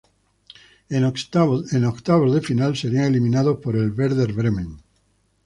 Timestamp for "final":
2.41-2.75